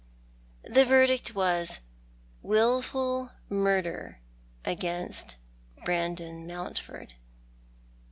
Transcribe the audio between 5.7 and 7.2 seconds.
Brandon Mountford.